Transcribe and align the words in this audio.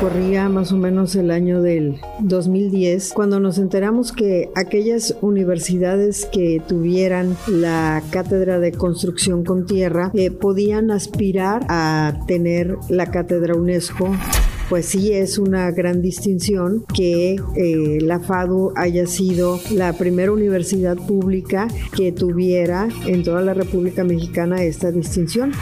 Corría 0.00 0.50
más 0.50 0.72
o 0.72 0.76
menos 0.76 1.16
el 1.16 1.30
año 1.30 1.62
del 1.62 1.98
2010 2.20 3.12
cuando 3.14 3.40
nos 3.40 3.56
enteramos 3.56 4.12
que 4.12 4.50
aquellas 4.54 5.16
universidades 5.22 6.26
que 6.26 6.60
tuvieran 6.66 7.34
la 7.46 8.02
cátedra 8.10 8.58
de 8.58 8.72
construcción 8.72 9.42
con 9.42 9.64
tierra 9.64 10.10
eh, 10.12 10.30
podían 10.30 10.90
aspirar 10.90 11.64
a 11.70 12.12
tener 12.26 12.76
la 12.90 13.06
cátedra 13.10 13.54
UNESCO. 13.54 14.14
Pues 14.68 14.86
sí 14.86 15.12
es 15.12 15.38
una 15.38 15.70
gran 15.70 16.02
distinción 16.02 16.84
que 16.92 17.36
eh, 17.56 17.98
la 18.02 18.20
FADU 18.20 18.72
haya 18.76 19.06
sido 19.06 19.60
la 19.70 19.94
primera 19.94 20.32
universidad 20.32 20.96
pública 20.96 21.68
que 21.96 22.12
tuviera 22.12 22.88
en 23.06 23.22
toda 23.22 23.40
la 23.40 23.54
República 23.54 24.04
Mexicana 24.04 24.62
esta 24.62 24.90
distinción 24.90 25.52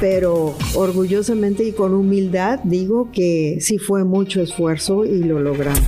pero 0.00 0.54
orgullosamente 0.74 1.64
y 1.64 1.72
con 1.72 1.94
humildad 1.94 2.60
digo 2.64 3.10
que 3.12 3.58
sí 3.60 3.78
fue 3.78 4.04
mucho 4.04 4.40
esfuerzo 4.40 5.04
y 5.04 5.22
lo 5.24 5.40
logramos. 5.40 5.82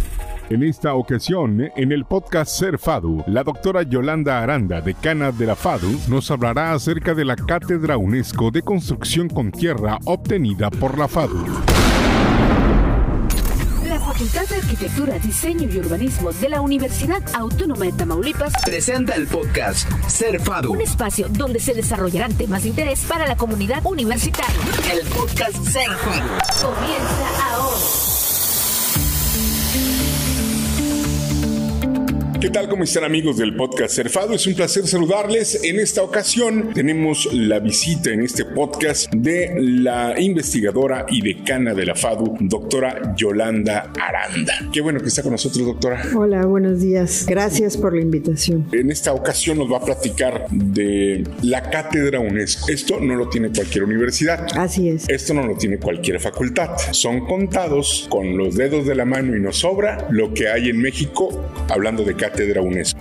En 0.51 0.65
esta 0.65 0.95
ocasión, 0.95 1.71
en 1.77 1.93
el 1.93 2.05
podcast 2.05 2.51
Ser 2.51 2.77
FADU, 2.77 3.23
la 3.29 3.45
doctora 3.45 3.83
Yolanda 3.83 4.43
Aranda, 4.43 4.81
decana 4.81 5.31
de 5.31 5.47
la 5.47 5.55
FADU, 5.55 5.97
nos 6.09 6.29
hablará 6.33 6.73
acerca 6.73 7.15
de 7.15 7.25
la 7.25 7.37
Cátedra 7.37 7.97
UNESCO 7.97 8.51
de 8.51 8.63
Construcción 8.63 9.29
con 9.29 9.53
Tierra 9.53 10.01
obtenida 10.07 10.69
por 10.71 10.99
la 10.99 11.07
FADU. 11.07 11.47
Facultad 14.21 14.49
de 14.49 14.57
Arquitectura, 14.57 15.19
Diseño 15.19 15.67
y 15.73 15.79
Urbanismo 15.79 16.31
de 16.31 16.51
la 16.51 16.61
Universidad 16.61 17.23
Autónoma 17.33 17.87
de 17.87 17.93
Tamaulipas 17.93 18.53
presenta 18.67 19.15
el 19.15 19.27
podcast 19.27 19.89
Ser 20.09 20.39
FADU, 20.39 20.75
un 20.75 20.83
espacio 20.83 21.27
donde 21.31 21.59
se 21.59 21.73
desarrollarán 21.73 22.35
temas 22.35 22.65
de 22.65 22.69
interés 22.69 23.01
para 23.09 23.27
la 23.27 23.35
comunidad 23.39 23.81
universitaria. 23.87 24.61
El 24.93 25.07
podcast 25.07 25.57
Ser 25.65 25.89
FADU 25.89 26.29
comienza 26.61 27.40
¿Qué 32.41 32.49
tal? 32.49 32.71
¿Cómo 32.71 32.85
están 32.85 33.05
amigos 33.05 33.37
del 33.37 33.55
podcast 33.55 33.97
Cerfado? 33.97 34.33
Es 34.33 34.47
un 34.47 34.55
placer 34.55 34.87
saludarles. 34.87 35.63
En 35.63 35.79
esta 35.79 36.03
ocasión 36.03 36.73
tenemos 36.73 37.29
la 37.35 37.59
visita 37.59 38.13
en 38.13 38.23
este 38.23 38.47
podcast 38.47 39.13
de 39.13 39.53
la 39.59 40.19
investigadora 40.19 41.05
y 41.11 41.21
decana 41.21 41.75
de 41.75 41.85
la 41.85 41.95
FADU, 41.95 42.39
doctora 42.41 43.15
Yolanda 43.15 43.93
Aranda. 44.01 44.55
Qué 44.73 44.81
bueno 44.81 45.01
que 45.01 45.09
está 45.09 45.23
con 45.23 45.33
nosotros, 45.33 45.67
doctora. 45.67 46.03
Hola, 46.17 46.47
buenos 46.47 46.81
días. 46.81 47.27
Gracias 47.29 47.77
por 47.77 47.95
la 47.95 48.01
invitación. 48.01 48.67
En 48.73 48.91
esta 48.91 49.13
ocasión 49.13 49.59
nos 49.59 49.71
va 49.71 49.77
a 49.77 49.85
platicar 49.85 50.47
de 50.51 51.25
la 51.43 51.69
cátedra 51.69 52.21
UNESCO. 52.21 52.73
Esto 52.73 53.01
no 53.01 53.17
lo 53.17 53.29
tiene 53.29 53.51
cualquier 53.51 53.85
universidad. 53.85 54.47
Así 54.57 54.89
es. 54.89 55.07
Esto 55.11 55.35
no 55.35 55.47
lo 55.47 55.57
tiene 55.57 55.77
cualquier 55.77 56.19
facultad. 56.19 56.71
Son 56.93 57.27
contados 57.27 58.07
con 58.09 58.39
los 58.39 58.57
dedos 58.57 58.87
de 58.87 58.95
la 58.95 59.05
mano 59.05 59.37
y 59.37 59.41
nos 59.41 59.59
sobra 59.59 60.09
lo 60.11 60.33
que 60.33 60.49
hay 60.49 60.71
en 60.71 60.79
México 60.79 61.29
hablando 61.69 62.03
de 62.03 62.15
cátedra 62.15 62.30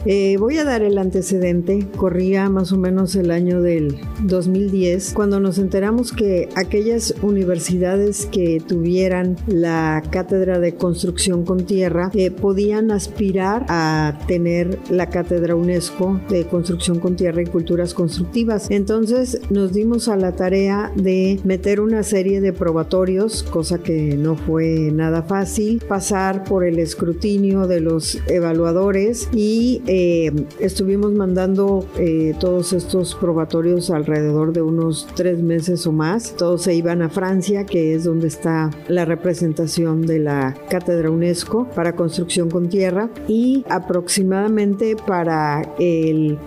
eh, 0.06 0.38
voy 0.38 0.58
a 0.58 0.64
dar 0.64 0.82
el 0.82 0.98
antecedente. 0.98 1.88
Corría 1.96 2.50
más 2.50 2.72
o 2.72 2.78
menos 2.78 3.16
el 3.16 3.32
año 3.32 3.62
del 3.62 3.98
2010 4.24 5.14
cuando 5.14 5.40
nos 5.40 5.58
enteramos 5.58 6.12
que 6.12 6.50
aquellas 6.56 7.14
universidades 7.22 8.26
que 8.26 8.62
tuvieran 8.66 9.38
la 9.48 10.04
cátedra 10.10 10.60
de 10.60 10.76
construcción 10.76 11.46
con 11.46 11.66
tierra 11.66 12.12
eh, 12.14 12.32
podían 12.32 12.92
aspirar 12.92 13.66
a 13.70 14.20
tener 14.28 14.80
la 14.90 15.10
cátedra 15.10 15.56
UNESCO 15.56 16.20
de 16.30 16.46
construcción 16.46 17.00
con 17.00 17.16
tierra 17.16 17.42
y 17.42 17.46
culturas 17.46 17.94
constructivas. 17.94 18.70
Entonces 18.70 19.40
nos 19.50 19.74
dimos 19.74 20.08
a 20.08 20.16
la 20.16 20.36
tarea 20.36 20.92
de 20.96 21.40
meter 21.44 21.80
una 21.80 22.04
serie 22.04 22.42
de 22.42 22.54
probatorios, 22.54 23.44
cosa 23.44 23.80
que 23.80 24.16
no 24.18 24.36
fue 24.36 24.92
nada 24.92 25.24
fácil, 25.24 25.82
pasar 25.88 26.44
por 26.44 26.66
el 26.66 26.80
escrutinio 26.80 27.68
de 27.68 27.80
los 27.80 28.20
evaluadores 28.28 29.19
y 29.34 29.82
eh, 29.88 30.32
estuvimos 30.60 31.12
mandando 31.14 31.86
eh, 31.98 32.34
todos 32.40 32.74
estos 32.74 33.16
probatorios 33.16 33.90
alrededor 33.90 34.54
de 34.54 34.62
unos 34.62 35.08
tres 35.16 35.42
meses 35.42 35.86
o 35.88 35.92
más. 35.92 36.36
Todos 36.38 36.64
se 36.64 36.76
iban 36.76 37.02
a 37.02 37.10
Francia, 37.10 37.66
que 37.66 37.96
es 37.96 38.04
donde 38.04 38.28
está 38.28 38.70
la 38.88 39.06
representación 39.06 40.06
de 40.06 40.20
la 40.20 40.56
Cátedra 40.70 41.10
UNESCO 41.12 41.68
para 41.76 41.96
construcción 41.96 42.50
con 42.50 42.70
tierra 42.70 43.10
y 43.28 43.66
aproximadamente 43.70 44.96
para 44.96 45.62
el 45.80 46.38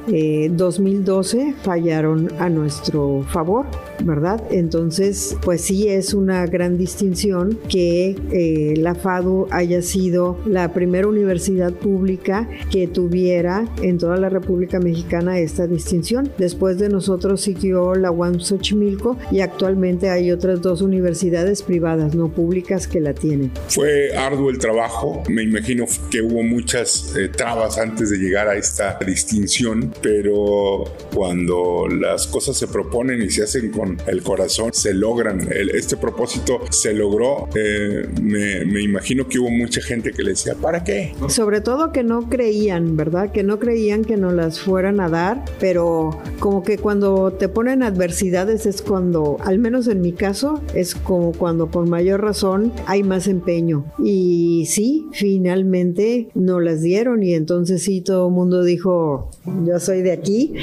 2012 0.56 1.40
eh, 1.40 1.54
fallaron 1.62 2.30
a 2.38 2.48
nuestro 2.48 3.24
favor. 3.28 3.66
¿verdad? 4.04 4.42
Entonces, 4.50 5.36
pues 5.42 5.60
sí 5.60 5.86
es 5.86 6.12
una 6.12 6.44
gran 6.46 6.76
distinción 6.76 7.56
que 7.68 8.74
la 8.76 8.96
FADU 8.96 9.46
haya 9.52 9.80
sido 9.80 10.38
la 10.44 10.72
primera 10.72 11.06
universidad 11.06 11.72
pública 11.72 12.48
que 12.70 12.86
tuviera 12.86 13.66
en 13.82 13.98
toda 13.98 14.16
la 14.16 14.28
República 14.28 14.78
Mexicana 14.78 15.38
esta 15.38 15.66
distinción. 15.66 16.30
Después 16.38 16.78
de 16.78 16.88
nosotros 16.88 17.40
siguió 17.40 17.94
la 17.94 18.10
UAM 18.10 18.40
Xochimilco 18.40 19.16
y 19.30 19.40
actualmente 19.40 20.10
hay 20.10 20.30
otras 20.30 20.62
dos 20.62 20.82
universidades 20.82 21.62
privadas, 21.62 22.14
no 22.14 22.28
públicas, 22.28 22.86
que 22.86 23.00
la 23.00 23.14
tienen. 23.14 23.50
Fue 23.68 24.16
arduo 24.16 24.50
el 24.50 24.58
trabajo, 24.58 25.22
me 25.28 25.42
imagino 25.42 25.86
que 26.10 26.22
hubo 26.22 26.42
muchas 26.42 27.14
eh, 27.16 27.28
trabas 27.28 27.78
antes 27.78 28.10
de 28.10 28.18
llegar 28.18 28.48
a 28.48 28.56
esta 28.56 28.98
distinción, 29.04 29.92
pero 30.02 30.84
cuando 31.14 31.88
las 31.88 32.26
cosas 32.26 32.56
se 32.56 32.68
proponen 32.68 33.22
y 33.22 33.30
se 33.30 33.42
hacen 33.42 33.70
con 33.70 33.98
el 34.06 34.22
corazón, 34.22 34.72
se 34.72 34.94
logran. 34.94 35.48
este 35.74 35.96
propósito 35.96 36.60
se 36.70 36.92
logró. 36.92 37.48
Eh, 37.54 38.08
me, 38.20 38.64
me 38.64 38.80
imagino 38.80 39.28
que 39.28 39.38
hubo 39.38 39.50
mucha 39.50 39.80
gente 39.80 40.12
que 40.12 40.22
le 40.22 40.30
decía, 40.30 40.54
¿para 40.54 40.84
qué? 40.84 41.14
Sobre 41.28 41.60
todo 41.60 41.92
que 41.92 42.02
no 42.02 42.28
creía 42.28 42.51
¿verdad? 42.96 43.32
Que 43.32 43.42
no 43.42 43.58
creían 43.58 44.04
que 44.04 44.16
nos 44.16 44.34
las 44.34 44.60
fueran 44.60 45.00
a 45.00 45.08
dar, 45.08 45.44
pero 45.58 46.18
como 46.38 46.62
que 46.62 46.78
cuando 46.78 47.32
te 47.32 47.48
ponen 47.48 47.82
adversidades 47.82 48.66
es 48.66 48.82
cuando, 48.82 49.38
al 49.40 49.58
menos 49.58 49.88
en 49.88 50.00
mi 50.00 50.12
caso, 50.12 50.60
es 50.74 50.94
como 50.94 51.32
cuando 51.32 51.70
con 51.70 51.88
mayor 51.88 52.20
razón 52.20 52.72
hay 52.86 53.02
más 53.02 53.26
empeño. 53.26 53.84
Y 53.98 54.66
sí, 54.66 55.06
finalmente 55.12 56.28
no 56.34 56.60
las 56.60 56.82
dieron 56.82 57.22
y 57.22 57.34
entonces 57.34 57.82
sí, 57.82 58.00
todo 58.00 58.28
el 58.28 58.34
mundo 58.34 58.62
dijo, 58.62 59.30
yo 59.64 59.78
soy 59.80 60.02
de 60.02 60.12
aquí, 60.12 60.54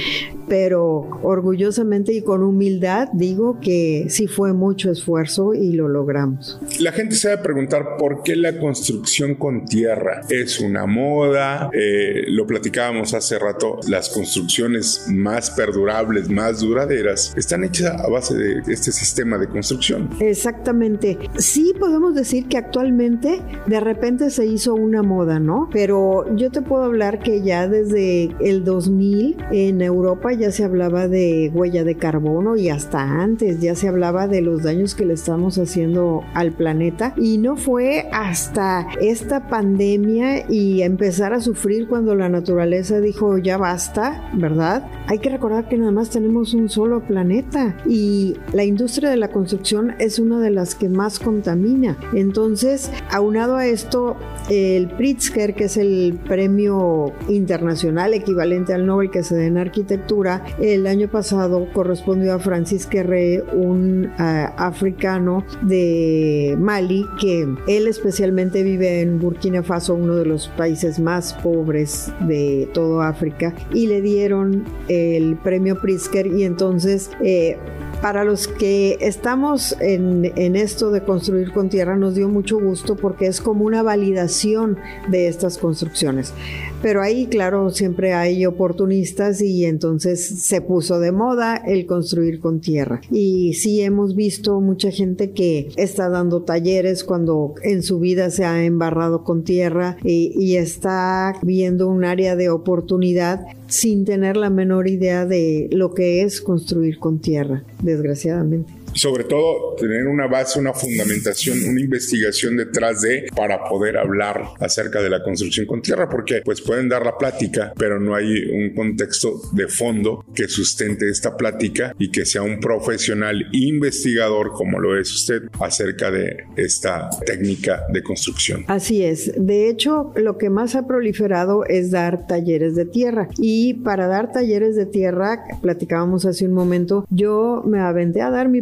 pero 0.49 1.07
orgullosamente 1.21 2.13
y 2.13 2.21
con 2.21 2.43
humildad 2.43 3.09
digo 3.13 3.59
que 3.61 4.07
sí 4.09 4.27
fue 4.27 4.53
mucho 4.53 4.91
esfuerzo 4.91 5.53
y 5.53 5.73
lo 5.73 5.87
logramos. 5.87 6.59
La 6.79 6.91
gente 6.91 7.15
se 7.15 7.29
va 7.29 7.35
a 7.35 7.43
preguntar 7.43 7.97
por 7.97 8.23
qué 8.23 8.35
la 8.35 8.57
construcción 8.59 9.35
con 9.35 9.65
tierra 9.65 10.21
es 10.29 10.59
una 10.59 10.85
moda, 10.85 11.69
eh, 11.73 12.23
lo 12.27 12.47
platicábamos 12.47 13.13
hace 13.13 13.37
rato, 13.37 13.79
las 13.87 14.09
construcciones 14.09 15.05
más 15.09 15.51
perdurables, 15.51 16.29
más 16.29 16.61
duraderas, 16.61 17.33
están 17.37 17.63
hechas 17.63 18.01
a 18.01 18.07
base 18.07 18.35
de 18.35 18.59
este 18.71 18.91
sistema 18.91 19.37
de 19.37 19.47
construcción. 19.47 20.09
Exactamente. 20.19 21.17
Sí 21.37 21.73
podemos 21.79 22.15
decir 22.15 22.47
que 22.47 22.57
actualmente 22.57 23.41
de 23.67 23.79
repente 23.79 24.29
se 24.29 24.45
hizo 24.45 24.73
una 24.73 25.03
moda, 25.03 25.39
¿no? 25.39 25.69
Pero 25.71 26.35
yo 26.35 26.49
te 26.49 26.61
puedo 26.61 26.83
hablar 26.83 27.19
que 27.19 27.41
ya 27.41 27.67
desde 27.67 28.35
el 28.39 28.63
2000 28.63 29.37
en 29.51 29.81
Europa 29.81 30.33
ya 30.39 30.51
se 30.51 30.63
hablaba 30.63 31.07
de 31.07 31.51
huella 31.53 31.83
de 31.83 31.95
carbono 31.95 32.55
y 32.55 32.69
hasta 32.69 33.01
antes 33.01 33.59
ya 33.59 33.75
se 33.75 33.87
hablaba 33.87 34.27
de 34.27 34.41
los 34.41 34.63
daños 34.63 34.95
que 34.95 35.05
le 35.05 35.13
estamos 35.13 35.57
haciendo 35.57 36.23
al 36.33 36.51
planeta 36.51 37.13
y 37.17 37.37
no 37.37 37.57
fue 37.57 38.07
hasta 38.11 38.87
esta 39.01 39.47
pandemia 39.47 40.49
y 40.49 40.81
empezar 40.81 41.33
a 41.33 41.41
sufrir 41.41 41.87
cuando 41.87 42.15
la 42.15 42.29
naturaleza 42.29 43.01
dijo 43.01 43.37
ya 43.37 43.57
basta, 43.57 44.29
¿verdad? 44.33 44.89
Hay 45.07 45.19
que 45.19 45.29
recordar 45.29 45.67
que 45.67 45.77
nada 45.77 45.91
más 45.91 46.09
tenemos 46.09 46.53
un 46.53 46.69
solo 46.69 47.01
planeta 47.01 47.75
y 47.85 48.35
la 48.53 48.63
industria 48.63 49.09
de 49.09 49.17
la 49.17 49.29
construcción 49.29 49.95
es 49.99 50.19
una 50.19 50.39
de 50.39 50.51
las 50.51 50.75
que 50.75 50.87
más 50.87 51.19
contamina. 51.19 51.97
Entonces, 52.13 52.91
aunado 53.11 53.57
a 53.57 53.67
esto, 53.67 54.15
el 54.49 54.89
Pritzker, 54.89 55.53
que 55.53 55.65
es 55.65 55.77
el 55.77 56.19
premio 56.27 57.11
internacional 57.27 58.13
equivalente 58.13 58.73
al 58.73 58.85
Nobel 58.85 59.11
que 59.11 59.23
se 59.23 59.35
da 59.35 59.43
en 59.43 59.57
arquitectura, 59.57 60.28
el 60.59 60.87
año 60.87 61.07
pasado 61.07 61.67
correspondió 61.73 62.33
a 62.33 62.39
Francis 62.39 62.85
Querré, 62.85 63.43
un 63.53 64.11
ah, 64.17 64.53
africano 64.57 65.43
de 65.61 66.55
Mali, 66.59 67.05
que 67.19 67.47
él 67.67 67.87
especialmente 67.87 68.63
vive 68.63 69.01
en 69.01 69.19
Burkina 69.19 69.63
Faso, 69.63 69.95
uno 69.95 70.15
de 70.15 70.25
los 70.25 70.47
países 70.49 70.99
más 70.99 71.33
pobres 71.33 72.11
de 72.21 72.69
todo 72.73 73.01
África, 73.01 73.53
y 73.73 73.87
le 73.87 74.01
dieron 74.01 74.65
el 74.87 75.35
premio 75.37 75.79
Pritzker 75.79 76.27
y 76.27 76.43
entonces... 76.43 77.11
Eh, 77.21 77.57
para 78.01 78.23
los 78.23 78.47
que 78.47 78.97
estamos 79.01 79.75
en 79.81 80.55
esto 80.55 80.89
de 80.89 81.03
construir 81.03 81.51
con 81.51 81.67
tierra 81.67 81.97
nos 81.97 82.15
dio 82.15 82.29
mucho 82.29 82.57
gusto 82.57 82.95
porque 82.95 83.27
es 83.27 83.41
como 83.41 83.65
una 83.65 83.83
validación 83.83 84.77
de 85.09 85.27
estas 85.27 85.57
construcciones. 85.57 86.33
Pero 86.81 87.01
ahí, 87.01 87.27
claro, 87.27 87.71
siempre 87.71 88.13
hay 88.13 88.45
oportunistas 88.45 89.41
y 89.41 89.65
entonces 89.65 90.41
se 90.41 90.61
puso 90.61 90.99
de 90.99 91.11
moda 91.11 91.57
el 91.57 91.85
construir 91.85 92.39
con 92.39 92.61
tierra. 92.61 93.01
Y 93.11 93.53
sí 93.53 93.81
hemos 93.81 94.15
visto 94.15 94.61
mucha 94.61 94.89
gente 94.91 95.31
que 95.31 95.69
está 95.75 96.09
dando 96.09 96.43
talleres 96.43 97.03
cuando 97.03 97.55
en 97.63 97.83
su 97.83 97.99
vida 97.99 98.29
se 98.29 98.45
ha 98.45 98.63
embarrado 98.63 99.23
con 99.23 99.43
tierra 99.43 99.97
y, 100.03 100.31
y 100.37 100.55
está 100.55 101.37
viendo 101.41 101.89
un 101.89 102.05
área 102.05 102.35
de 102.35 102.49
oportunidad 102.49 103.41
sin 103.67 104.05
tener 104.05 104.37
la 104.37 104.49
menor 104.49 104.87
idea 104.87 105.25
de 105.25 105.67
lo 105.71 105.93
que 105.93 106.23
es 106.23 106.41
construir 106.41 106.97
con 106.97 107.19
tierra, 107.19 107.63
desgraciadamente 107.83 108.78
sobre 108.93 109.23
todo 109.23 109.75
tener 109.75 110.07
una 110.07 110.27
base, 110.27 110.59
una 110.59 110.73
fundamentación, 110.73 111.57
una 111.67 111.81
investigación 111.81 112.57
detrás 112.57 113.01
de 113.01 113.27
para 113.35 113.63
poder 113.63 113.97
hablar 113.97 114.43
acerca 114.59 115.01
de 115.01 115.09
la 115.09 115.23
construcción 115.23 115.65
con 115.65 115.81
tierra, 115.81 116.09
porque 116.09 116.41
pues 116.43 116.61
pueden 116.61 116.89
dar 116.89 117.05
la 117.05 117.17
plática, 117.17 117.73
pero 117.77 117.99
no 117.99 118.15
hay 118.15 118.43
un 118.51 118.73
contexto 118.73 119.41
de 119.53 119.67
fondo 119.67 120.25
que 120.33 120.47
sustente 120.47 121.09
esta 121.09 121.35
plática 121.37 121.93
y 121.97 122.11
que 122.11 122.25
sea 122.25 122.41
un 122.41 122.59
profesional 122.59 123.47
investigador 123.51 124.51
como 124.51 124.79
lo 124.79 124.99
es 124.99 125.13
usted 125.13 125.43
acerca 125.59 126.11
de 126.11 126.45
esta 126.55 127.09
técnica 127.25 127.83
de 127.91 128.03
construcción. 128.03 128.65
Así 128.67 129.03
es. 129.03 129.31
De 129.37 129.69
hecho, 129.69 130.11
lo 130.15 130.37
que 130.37 130.49
más 130.49 130.75
ha 130.75 130.87
proliferado 130.87 131.65
es 131.65 131.91
dar 131.91 132.27
talleres 132.27 132.75
de 132.75 132.85
tierra 132.85 133.29
y 133.37 133.75
para 133.75 134.07
dar 134.07 134.31
talleres 134.31 134.75
de 134.75 134.85
tierra, 134.85 135.43
platicábamos 135.61 136.25
hace 136.25 136.45
un 136.45 136.53
momento, 136.53 137.05
yo 137.09 137.63
me 137.65 137.79
aventé 137.79 138.21
a 138.21 138.29
dar 138.29 138.49
mi 138.49 138.61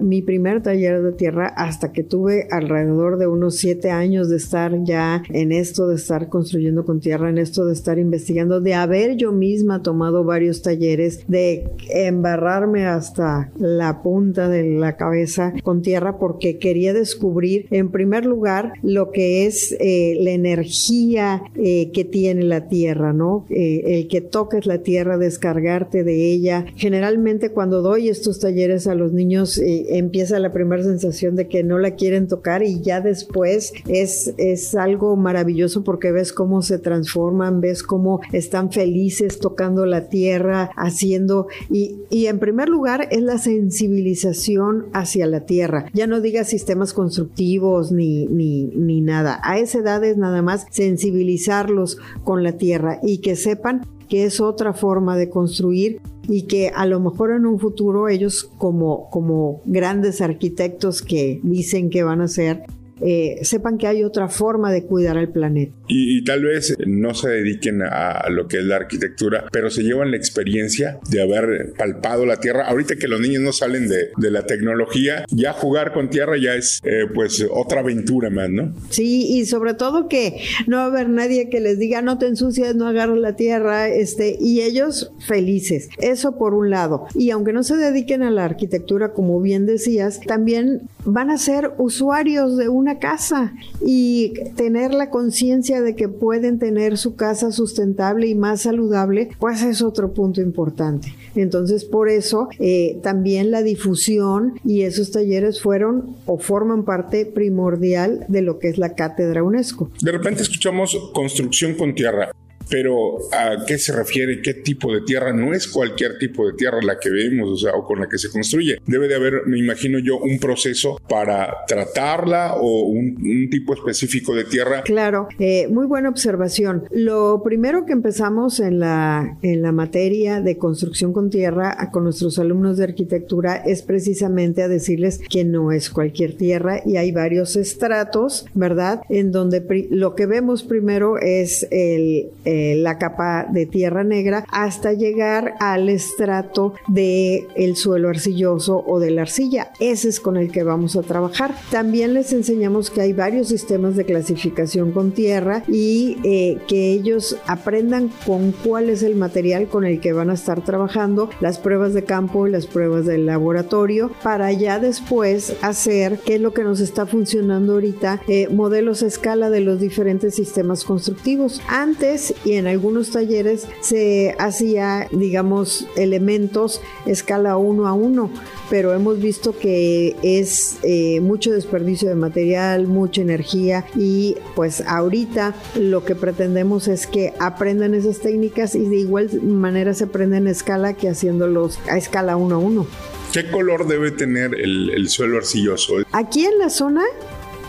mi 0.00 0.22
primer 0.22 0.62
taller 0.62 1.02
de 1.02 1.12
tierra 1.12 1.46
hasta 1.56 1.92
que 1.92 2.02
tuve 2.02 2.46
alrededor 2.50 3.18
de 3.18 3.26
unos 3.26 3.56
siete 3.56 3.90
años 3.90 4.28
de 4.28 4.36
estar 4.36 4.72
ya 4.84 5.22
en 5.30 5.52
esto 5.52 5.88
de 5.88 5.96
estar 5.96 6.28
construyendo 6.28 6.84
con 6.84 7.00
tierra, 7.00 7.30
en 7.30 7.38
esto 7.38 7.66
de 7.66 7.72
estar 7.72 7.98
investigando, 7.98 8.60
de 8.60 8.74
haber 8.74 9.16
yo 9.16 9.32
misma 9.32 9.82
tomado 9.82 10.24
varios 10.24 10.62
talleres, 10.62 11.24
de 11.28 11.68
embarrarme 11.88 12.86
hasta 12.86 13.50
la 13.58 14.02
punta 14.02 14.48
de 14.48 14.64
la 14.78 14.96
cabeza 14.96 15.52
con 15.62 15.82
tierra 15.82 16.18
porque 16.18 16.58
quería 16.58 16.92
descubrir 16.92 17.66
en 17.70 17.90
primer 17.90 18.26
lugar 18.26 18.72
lo 18.82 19.10
que 19.10 19.46
es 19.46 19.76
eh, 19.80 20.16
la 20.20 20.30
energía 20.30 21.42
eh, 21.56 21.90
que 21.92 22.04
tiene 22.04 22.44
la 22.44 22.68
tierra, 22.68 23.12
¿no? 23.12 23.46
Eh, 23.50 23.82
el 23.86 24.08
que 24.08 24.20
toques 24.20 24.66
la 24.66 24.78
tierra, 24.78 25.18
descargarte 25.18 26.04
de 26.04 26.32
ella. 26.32 26.64
Generalmente 26.76 27.50
cuando 27.50 27.82
doy 27.82 28.08
estos 28.08 28.40
talleres 28.40 28.86
a 28.86 28.94
los 28.94 29.12
niños, 29.12 29.29
empieza 29.36 30.38
la 30.38 30.52
primera 30.52 30.82
sensación 30.82 31.36
de 31.36 31.48
que 31.48 31.62
no 31.62 31.78
la 31.78 31.94
quieren 31.94 32.28
tocar 32.28 32.62
y 32.62 32.80
ya 32.80 33.00
después 33.00 33.72
es, 33.88 34.34
es 34.38 34.74
algo 34.74 35.16
maravilloso 35.16 35.84
porque 35.84 36.12
ves 36.12 36.32
cómo 36.32 36.62
se 36.62 36.78
transforman, 36.78 37.60
ves 37.60 37.82
cómo 37.82 38.20
están 38.32 38.72
felices 38.72 39.38
tocando 39.38 39.86
la 39.86 40.08
tierra, 40.08 40.70
haciendo 40.76 41.48
y, 41.70 41.96
y 42.10 42.26
en 42.26 42.38
primer 42.38 42.68
lugar 42.68 43.08
es 43.10 43.22
la 43.22 43.38
sensibilización 43.38 44.86
hacia 44.92 45.26
la 45.26 45.46
tierra. 45.46 45.86
Ya 45.92 46.06
no 46.06 46.20
digas 46.20 46.48
sistemas 46.48 46.92
constructivos 46.92 47.92
ni, 47.92 48.26
ni, 48.26 48.66
ni 48.66 49.00
nada. 49.00 49.40
A 49.42 49.58
esa 49.58 49.78
edad 49.78 50.02
es 50.04 50.16
nada 50.16 50.42
más 50.42 50.66
sensibilizarlos 50.70 51.98
con 52.24 52.42
la 52.42 52.52
tierra 52.52 52.98
y 53.02 53.18
que 53.18 53.36
sepan 53.36 53.86
que 54.10 54.24
es 54.24 54.40
otra 54.40 54.74
forma 54.74 55.16
de 55.16 55.30
construir 55.30 56.00
y 56.28 56.42
que 56.42 56.68
a 56.68 56.84
lo 56.84 57.00
mejor 57.00 57.30
en 57.30 57.46
un 57.46 57.58
futuro 57.58 58.08
ellos 58.08 58.50
como, 58.58 59.08
como 59.08 59.62
grandes 59.64 60.20
arquitectos 60.20 61.00
que 61.00 61.40
dicen 61.42 61.88
que 61.88 62.02
van 62.02 62.20
a 62.20 62.28
ser, 62.28 62.64
eh, 63.00 63.38
sepan 63.42 63.78
que 63.78 63.86
hay 63.86 64.04
otra 64.04 64.28
forma 64.28 64.72
de 64.72 64.84
cuidar 64.84 65.16
el 65.16 65.28
planeta. 65.28 65.72
Y, 65.88 66.22
tal 66.24 66.44
vez 66.44 66.76
no 66.86 67.14
se 67.14 67.28
dediquen 67.28 67.82
a, 67.82 68.28
lo 68.30 68.46
que 68.46 68.58
es 68.58 68.64
la 68.64 68.76
arquitectura, 68.76 69.46
pero 69.50 69.70
se 69.70 69.82
llevan 69.82 70.10
la 70.10 70.16
experiencia 70.16 70.98
de 71.08 71.22
haber 71.22 71.72
palpado 71.76 72.26
la 72.26 72.36
tierra. 72.36 72.68
Ahorita 72.68 72.96
que 72.96 73.08
los 73.08 73.20
niños 73.20 73.42
no 73.42 73.52
salen 73.52 73.88
de, 73.88 74.10
de 74.16 74.30
la 74.30 74.46
tecnología, 74.46 75.24
ya 75.30 75.52
jugar 75.52 75.92
con 75.92 76.10
tierra 76.10 76.36
ya 76.36 76.54
es 76.54 76.80
eh, 76.84 77.06
pues 77.12 77.44
otra 77.50 77.80
aventura 77.80 78.30
más, 78.30 78.50
¿no? 78.50 78.74
Sí, 78.90 79.26
y 79.28 79.46
sobre 79.46 79.74
todo 79.74 80.08
que 80.08 80.40
no 80.66 80.76
va 80.76 80.84
a 80.84 80.86
haber 80.86 81.08
nadie 81.08 81.48
que 81.48 81.60
les 81.60 81.78
diga 81.78 82.02
no 82.02 82.18
te 82.18 82.26
ensucias, 82.26 82.74
no 82.74 82.86
agarres 82.86 83.18
la 83.18 83.36
tierra, 83.36 83.88
este, 83.88 84.36
y 84.40 84.60
ellos 84.60 85.12
felices. 85.26 85.88
Eso 85.98 86.36
por 86.36 86.54
un 86.54 86.70
lado. 86.70 87.06
Y 87.14 87.30
aunque 87.30 87.52
no 87.52 87.62
se 87.62 87.76
dediquen 87.76 88.22
a 88.22 88.30
la 88.30 88.44
arquitectura, 88.44 89.12
como 89.12 89.40
bien 89.40 89.66
decías, 89.66 90.20
también 90.20 90.82
van 91.04 91.30
a 91.30 91.38
ser 91.38 91.72
usuarios 91.78 92.56
de 92.56 92.68
una 92.68 92.89
casa 92.98 93.54
y 93.84 94.32
tener 94.56 94.92
la 94.92 95.10
conciencia 95.10 95.80
de 95.80 95.94
que 95.94 96.08
pueden 96.08 96.58
tener 96.58 96.98
su 96.98 97.16
casa 97.16 97.52
sustentable 97.52 98.26
y 98.26 98.34
más 98.34 98.62
saludable, 98.62 99.30
pues 99.38 99.62
es 99.62 99.82
otro 99.82 100.12
punto 100.12 100.40
importante. 100.40 101.14
Entonces, 101.34 101.84
por 101.84 102.08
eso 102.08 102.48
eh, 102.58 102.98
también 103.02 103.50
la 103.50 103.62
difusión 103.62 104.58
y 104.64 104.82
esos 104.82 105.10
talleres 105.10 105.60
fueron 105.60 106.16
o 106.26 106.38
forman 106.38 106.84
parte 106.84 107.26
primordial 107.26 108.24
de 108.28 108.42
lo 108.42 108.58
que 108.58 108.68
es 108.68 108.78
la 108.78 108.94
cátedra 108.94 109.42
UNESCO. 109.42 109.90
De 110.02 110.12
repente 110.12 110.42
escuchamos 110.42 110.96
construcción 111.12 111.74
con 111.74 111.94
tierra. 111.94 112.30
Pero 112.70 113.18
¿a 113.32 113.64
qué 113.66 113.78
se 113.78 113.92
refiere? 113.92 114.40
¿Qué 114.42 114.54
tipo 114.54 114.92
de 114.92 115.00
tierra? 115.02 115.32
No 115.32 115.52
es 115.52 115.66
cualquier 115.66 116.18
tipo 116.18 116.46
de 116.46 116.52
tierra 116.54 116.80
la 116.82 116.98
que 116.98 117.10
vemos, 117.10 117.50
o 117.50 117.56
sea, 117.56 117.74
o 117.74 117.84
con 117.84 118.00
la 118.00 118.08
que 118.08 118.18
se 118.18 118.30
construye. 118.30 118.78
Debe 118.86 119.08
de 119.08 119.16
haber, 119.16 119.46
me 119.46 119.58
imagino 119.58 119.98
yo, 119.98 120.18
un 120.18 120.38
proceso 120.38 121.00
para 121.08 121.64
tratarla 121.66 122.54
o 122.54 122.82
un, 122.82 123.48
tipo 123.50 123.74
específico 123.74 124.34
de 124.34 124.44
tierra. 124.44 124.82
Claro, 124.82 125.28
eh, 125.38 125.66
muy 125.68 125.86
buena 125.86 126.08
observación. 126.08 126.84
Lo 126.90 127.42
primero 127.42 127.84
que 127.84 127.92
empezamos 127.92 128.60
en 128.60 128.78
la, 128.78 129.38
en 129.42 129.62
la 129.62 129.72
materia 129.72 130.40
de 130.40 130.56
construcción 130.56 131.12
con 131.12 131.30
tierra 131.30 131.76
con 131.90 132.04
nuestros 132.04 132.38
alumnos 132.38 132.76
de 132.76 132.84
arquitectura 132.84 133.56
es 133.56 133.82
precisamente 133.82 134.62
a 134.62 134.68
decirles 134.68 135.20
que 135.28 135.44
no 135.44 135.72
es 135.72 135.90
cualquier 135.90 136.36
tierra 136.36 136.82
y 136.84 136.96
hay 136.96 137.12
varios 137.12 137.56
estratos, 137.56 138.46
¿verdad? 138.54 139.02
En 139.08 139.32
donde 139.32 139.64
lo 139.90 140.14
que 140.14 140.26
vemos 140.26 140.62
primero 140.62 141.18
es 141.18 141.66
el 141.70 142.30
eh, 142.44 142.59
la 142.76 142.98
capa 142.98 143.46
de 143.50 143.66
tierra 143.66 144.04
negra 144.04 144.44
hasta 144.50 144.92
llegar 144.92 145.54
al 145.60 145.88
estrato 145.88 146.74
de 146.88 147.46
el 147.54 147.76
suelo 147.76 148.08
arcilloso 148.08 148.84
o 148.86 148.98
de 149.00 149.10
la 149.10 149.22
arcilla. 149.22 149.72
Ese 149.80 150.08
es 150.08 150.20
con 150.20 150.36
el 150.36 150.50
que 150.50 150.62
vamos 150.62 150.96
a 150.96 151.02
trabajar. 151.02 151.54
También 151.70 152.14
les 152.14 152.32
enseñamos 152.32 152.90
que 152.90 153.00
hay 153.00 153.12
varios 153.12 153.48
sistemas 153.48 153.96
de 153.96 154.04
clasificación 154.04 154.92
con 154.92 155.12
tierra 155.12 155.62
y 155.68 156.18
eh, 156.24 156.58
que 156.68 156.92
ellos 156.92 157.36
aprendan 157.46 158.10
con 158.26 158.52
cuál 158.52 158.90
es 158.90 159.02
el 159.02 159.16
material 159.16 159.68
con 159.68 159.84
el 159.84 160.00
que 160.00 160.12
van 160.12 160.30
a 160.30 160.34
estar 160.34 160.64
trabajando, 160.64 161.30
las 161.40 161.58
pruebas 161.58 161.94
de 161.94 162.04
campo 162.04 162.46
y 162.46 162.50
las 162.50 162.66
pruebas 162.66 163.06
del 163.06 163.26
laboratorio, 163.26 164.10
para 164.22 164.52
ya 164.52 164.78
después 164.78 165.54
hacer 165.62 166.18
qué 166.24 166.36
es 166.36 166.40
lo 166.40 166.52
que 166.52 166.64
nos 166.64 166.80
está 166.80 167.06
funcionando 167.06 167.74
ahorita, 167.74 168.22
eh, 168.28 168.48
modelos 168.48 169.02
a 169.02 169.06
escala 169.06 169.50
de 169.50 169.60
los 169.60 169.80
diferentes 169.80 170.34
sistemas 170.34 170.84
constructivos. 170.84 171.60
Antes 171.68 172.34
y 172.50 172.56
en 172.56 172.66
algunos 172.66 173.10
talleres 173.10 173.68
se 173.80 174.34
hacía, 174.38 175.06
digamos, 175.12 175.86
elementos 175.96 176.80
escala 177.06 177.56
uno 177.56 177.86
a 177.86 177.92
uno, 177.92 178.28
pero 178.68 178.92
hemos 178.92 179.20
visto 179.20 179.56
que 179.56 180.16
es 180.24 180.78
eh, 180.82 181.20
mucho 181.20 181.52
desperdicio 181.52 182.08
de 182.08 182.16
material, 182.16 182.88
mucha 182.88 183.22
energía 183.22 183.86
y 183.94 184.34
pues 184.56 184.80
ahorita 184.80 185.54
lo 185.76 186.04
que 186.04 186.16
pretendemos 186.16 186.88
es 186.88 187.06
que 187.06 187.34
aprendan 187.38 187.94
esas 187.94 188.18
técnicas 188.18 188.74
y 188.74 188.84
de 188.88 188.96
igual 188.96 189.30
manera 189.42 189.94
se 189.94 190.04
aprenden 190.04 190.48
escala 190.48 190.94
que 190.94 191.08
haciéndolos 191.08 191.78
a 191.88 191.98
escala 191.98 192.36
uno 192.36 192.56
a 192.56 192.58
uno. 192.58 192.86
¿Qué 193.32 193.48
color 193.48 193.86
debe 193.86 194.10
tener 194.10 194.56
el, 194.56 194.90
el 194.90 195.08
suelo 195.08 195.38
arcilloso? 195.38 195.98
Aquí 196.10 196.44
en 196.44 196.58
la 196.58 196.68
zona 196.68 197.04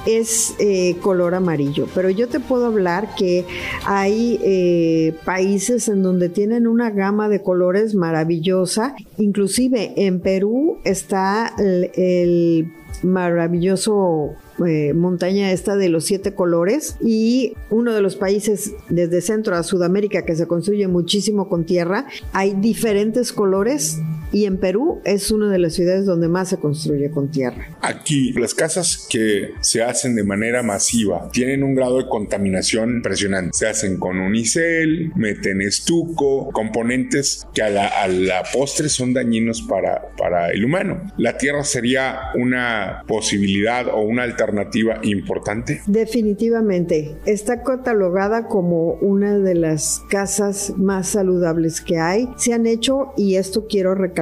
es 0.06 0.56
eh, 0.60 0.96
color 1.02 1.36
amarillo, 1.36 1.88
pero 1.94 2.10
yo 2.10 2.28
te 2.28 2.40
puedo 2.40 2.66
hablar 2.66 3.16
que 3.16 3.46
hay 3.86 4.40
eh, 4.44 5.14
países 5.26 5.88
en 5.88 6.04
donde 6.04 6.30
tienen 6.30 6.68
una 6.68 6.90
gama 6.90 7.30
de 7.30 7.42
colores 7.42 7.96
maravillosa, 7.96 8.96
inclusive 9.18 9.94
en 9.96 10.20
Perú 10.20 10.80
está 10.84 11.54
el 11.58 12.72
maravilloso 13.04 14.36
eh, 14.66 14.94
montaña 14.94 15.52
esta 15.52 15.76
de 15.76 15.90
los 15.90 16.06
siete 16.06 16.34
colores. 16.34 16.98
Y 17.02 17.54
uno 17.70 17.94
de 17.94 18.02
los 18.02 18.16
países 18.16 18.74
desde 18.90 19.22
Centro 19.22 19.56
a 19.56 19.64
Sudamérica 19.64 20.24
que 20.24 20.36
se 20.36 20.48
construye 20.48 20.88
muchísimo 20.88 21.50
con 21.50 21.66
tierra, 21.66 22.06
hay 22.34 22.54
diferentes 22.54 23.32
colores 23.32 24.00
y 24.32 24.46
en 24.46 24.58
Perú 24.58 25.02
es 25.04 25.32
una 25.32 25.50
de 25.50 25.60
las 25.60 25.74
ciudades 25.74 26.06
donde 26.06 26.28
más 26.28 26.50
se 26.50 26.58
construye 26.58 27.12
con 27.12 27.30
tierra. 27.30 27.68
Aquí 27.82 28.32
las 28.34 28.54
casas 28.54 29.08
que 29.10 29.52
se 29.62 29.84
hacen 29.84 30.16
de 30.16 30.24
manera 30.24 30.64
masiva 30.64 31.30
tienen 31.32 31.64
un 31.64 31.76
grado 31.76 31.98
de 31.98 32.08
contaminación 32.08 32.92
impresionante. 32.92 33.52
Se 33.54 33.68
hacen 33.68 33.98
con 33.98 34.20
unicel, 34.20 35.12
meten 35.16 35.62
estuco, 35.62 36.50
componentes 36.52 37.46
que 37.54 37.62
a 37.62 37.70
la, 37.70 37.88
a 37.88 38.08
la 38.08 38.44
postre 38.54 38.90
son 38.90 39.14
dañinos 39.14 39.62
para, 39.62 40.16
para 40.18 40.52
el 40.52 40.64
humano. 40.64 41.02
La 41.18 41.38
tierra 41.38 41.64
sería 41.64 42.20
una 42.36 43.04
posibilidad 43.08 43.88
o 43.88 44.02
una 44.02 44.24
alternativa 44.24 45.00
importante. 45.04 45.82
Definitivamente. 45.88 47.18
Está 47.26 47.64
catalogada 47.64 48.48
como 48.48 48.94
una 48.94 49.38
de 49.38 49.56
las 49.56 50.02
casas 50.10 50.74
más 50.78 51.10
saludables 51.10 51.82
que 51.82 51.98
hay. 51.98 52.30
Se 52.38 52.54
han 52.54 52.66
hecho, 52.68 53.14
y 53.18 53.36
esto 53.36 53.68
quiero 53.68 53.96
recalcar, 53.96 54.21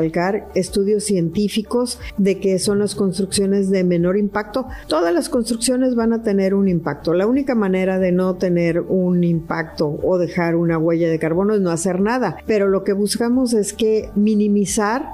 estudios 0.56 1.04
científicos 1.04 2.00
de 2.18 2.40
que 2.40 2.60
son 2.60 2.80
las 2.80 2.96
construcciones 2.96 3.70
de 3.70 3.84
menor 3.84 4.18
impacto. 4.18 4.68
Todas 4.88 5.14
las 5.14 5.30
construcciones 5.30 5.96
van 5.96 6.14
a 6.14 6.24
tener 6.24 6.54
un 6.54 6.68
impacto. 6.68 7.14
La 7.14 7.28
única 7.28 7.56
manera 7.56 8.00
de 8.00 8.12
no 8.12 8.36
tener 8.36 8.82
un 8.82 9.24
impacto 9.24 10.00
o 10.04 10.18
dejar 10.18 10.56
una 10.56 10.78
huella 10.78 11.10
de 11.10 11.20
carbono 11.20 11.54
es 11.54 11.62
no 11.62 11.72
hacer 11.72 12.00
nada. 12.00 12.38
Pero 12.46 12.68
lo 12.68 12.84
que 12.84 12.94
buscamos 12.94 13.54
es 13.54 13.74
que 13.74 14.10
minimizar 14.16 15.06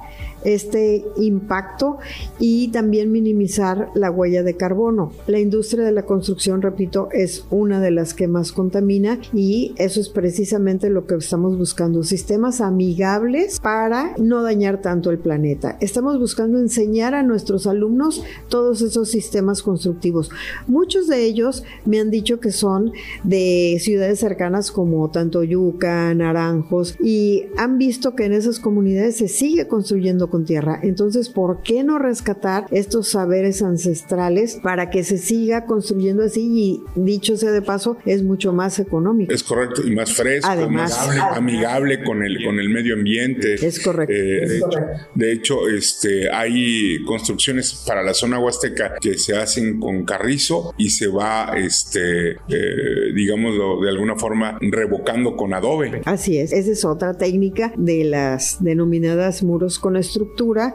este 0.46 1.04
impacto 1.18 1.98
y 2.40 2.70
también 2.70 3.12
minimizar 3.12 3.90
la 3.96 4.12
huella 4.12 4.44
de 4.44 4.56
carbono. 4.56 5.12
La 5.28 5.40
industria 5.40 5.84
de 5.84 5.92
la 5.92 6.06
construcción, 6.06 6.62
repito, 6.62 7.10
es 7.12 7.46
una 7.50 7.82
de 7.82 7.92
las 7.92 8.14
que 8.14 8.28
más 8.28 8.52
contamina 8.52 9.20
y 9.34 9.74
eso 9.78 10.00
es 10.00 10.10
precisamente 10.10 10.90
lo 10.90 11.06
que 11.08 11.16
estamos 11.16 11.58
buscando, 11.58 12.04
sistemas 12.04 12.62
amigables 12.62 13.60
para 13.60 14.16
no 14.18 14.44
dañar 14.44 14.82
tanto 14.82 15.12
el 15.12 15.20
planeta. 15.20 15.78
Estamos 15.82 16.20
buscando 16.20 16.60
enseñar 16.60 17.14
a 17.16 17.24
nuestros 17.24 17.68
alumnos 17.68 18.24
todos 18.50 18.82
esos 18.82 19.10
sistemas 19.10 19.64
constructivos. 19.64 20.30
Muchos 20.68 21.08
de 21.08 21.24
ellos 21.24 21.64
me 21.86 22.00
han 22.00 22.12
dicho 22.12 22.40
que 22.40 22.52
son 22.52 22.94
de 23.24 23.78
ciudades 23.80 24.20
cercanas 24.20 24.72
como 24.72 25.10
Tantoyuca, 25.10 26.14
Naranjos 26.14 26.96
y 27.00 27.46
han 27.58 27.78
visto 27.78 28.16
que 28.16 28.25
en 28.25 28.34
esas 28.34 28.60
comunidades 28.60 29.18
se 29.18 29.28
sigue 29.28 29.68
construyendo 29.68 30.30
con 30.36 30.44
tierra. 30.44 30.82
Entonces, 30.84 31.30
¿por 31.30 31.62
qué 31.62 31.86
no 31.86 31.98
rescatar 31.98 32.65
estos 32.72 33.08
saberes 33.08 33.62
ancestrales 33.62 34.60
para 34.62 34.89
que 34.89 35.06
se 35.06 35.18
siga 35.18 35.65
construyendo 35.65 36.24
así? 36.24 36.42
Y 36.46 36.84
dicho 37.00 37.38
sea 37.38 37.51
de 37.51 37.62
paso, 37.62 37.96
es 38.06 38.22
mucho 38.22 38.51
más 38.51 38.77
económico. 38.80 39.34
Es 39.34 39.44
correcto 39.44 39.82
y 39.88 39.96
más 39.96 40.12
fresco, 40.12 40.50
Además, 40.51 40.92
más 40.92 41.08
amigable, 41.08 41.38
amigable 41.38 42.04
con 42.04 42.22
el 42.22 42.44
con 42.44 42.60
el 42.60 42.68
medio 42.70 42.96
ambiente. 42.96 43.54
Es 43.54 43.80
correcto. 43.80 44.13
Eh, 44.13 44.44
Es 44.44 44.50
de, 44.50 44.58
hecho, 44.58 44.68
correcto. 44.68 45.04
de 45.15 45.32
hecho, 45.32 45.70
este, 45.70 46.30
hay 46.30 47.01
construcciones 47.06 47.86
para 47.88 48.04
la 48.04 48.13
zona 48.13 48.38
huasteca 48.38 48.96
que 49.00 49.18
se 49.18 49.38
hacen 49.38 49.80
con 49.80 50.04
carrizo 50.04 50.74
y 50.77 50.89
se 50.89 51.08
va, 51.08 51.54
este, 51.56 52.32
eh, 52.32 53.13
digámoslo 53.15 53.80
de 53.80 53.89
alguna 53.89 54.18
forma, 54.18 54.58
revocando 54.60 55.38
con 55.38 55.54
adobe. 55.54 56.01
Así 56.04 56.38
es, 56.39 56.51
esa 56.51 56.72
es 56.72 56.84
otra 56.84 57.13
técnica 57.13 57.72
de 57.77 58.04
las 58.04 58.62
denominadas 58.62 59.44
muros 59.44 59.80
con 59.80 59.96
estructura 59.96 60.15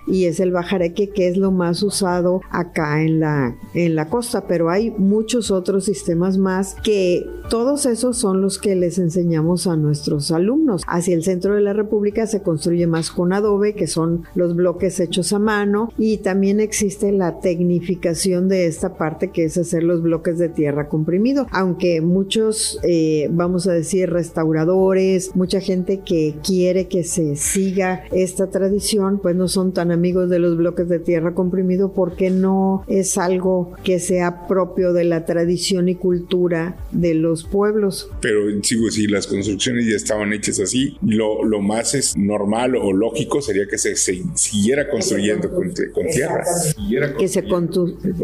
y 0.06 0.24
es 0.24 0.40
el 0.40 0.52
bajareque 0.52 1.10
que 1.10 1.28
es 1.28 1.36
lo 1.36 1.50
más 1.50 1.82
usado 1.82 2.40
acá 2.50 3.02
en 3.02 3.20
la, 3.20 3.56
en 3.74 3.94
la 3.94 4.08
costa, 4.08 4.46
pero 4.46 4.70
hay 4.70 4.90
muchos 4.90 5.50
otros 5.50 5.84
sistemas 5.84 6.38
más 6.38 6.76
que 6.82 7.26
todos 7.50 7.84
esos 7.84 8.16
son 8.16 8.40
los 8.40 8.58
que 8.58 8.76
les 8.76 8.98
enseñamos 8.98 9.66
a 9.66 9.74
nuestros 9.76 10.30
alumnos. 10.30 10.82
Hacia 10.86 11.16
el 11.16 11.24
centro 11.24 11.56
de 11.56 11.60
la 11.60 11.72
República 11.72 12.28
se 12.28 12.42
construye 12.42 12.86
más 12.86 13.10
con 13.10 13.32
adobe, 13.32 13.74
que 13.74 13.88
son 13.88 14.22
los 14.36 14.54
bloques 14.54 15.00
hechos 15.00 15.32
a 15.32 15.40
mano. 15.40 15.92
Y 15.98 16.18
también 16.18 16.60
existe 16.60 17.10
la 17.10 17.40
tecnificación 17.40 18.48
de 18.48 18.66
esta 18.66 18.94
parte 18.94 19.32
que 19.32 19.46
es 19.46 19.58
hacer 19.58 19.82
los 19.82 20.00
bloques 20.00 20.38
de 20.38 20.48
tierra 20.48 20.88
comprimido, 20.88 21.48
aunque 21.50 22.00
muchos, 22.00 22.78
eh, 22.84 23.28
vamos 23.32 23.66
a 23.66 23.72
decir, 23.72 24.10
restauradores, 24.10 25.34
mucha 25.34 25.60
gente 25.60 26.02
que 26.04 26.36
quiere 26.44 26.86
que 26.86 27.02
se 27.02 27.34
siga 27.34 28.04
esta 28.12 28.46
tradición, 28.46 29.18
pues 29.18 29.29
no 29.34 29.48
son 29.48 29.72
tan 29.72 29.92
amigos 29.92 30.30
de 30.30 30.38
los 30.38 30.56
bloques 30.56 30.88
de 30.88 30.98
tierra 30.98 31.34
comprimido 31.34 31.92
porque 31.92 32.30
no 32.30 32.84
es 32.88 33.18
algo 33.18 33.72
que 33.84 33.98
sea 33.98 34.46
propio 34.46 34.92
de 34.92 35.04
la 35.04 35.24
tradición 35.24 35.88
y 35.88 35.94
cultura 35.94 36.76
de 36.92 37.14
los 37.14 37.44
pueblos. 37.44 38.10
Pero 38.20 38.40
sigo, 38.62 38.90
si 38.90 39.06
las 39.06 39.26
construcciones 39.26 39.86
ya 39.86 39.96
estaban 39.96 40.32
hechas 40.32 40.60
así, 40.60 40.96
lo, 41.02 41.44
lo 41.44 41.60
más 41.60 41.94
es 41.94 42.16
normal 42.16 42.76
o 42.76 42.92
lógico 42.92 43.42
sería 43.42 43.66
que 43.68 43.78
se, 43.78 43.96
se 43.96 44.22
siguiera 44.34 44.88
construyendo 44.88 45.50
con, 45.50 45.72
con 45.92 46.06
tierra. 46.06 46.44
Siguiera 46.44 47.16
Que 47.16 47.28
se 47.28 47.44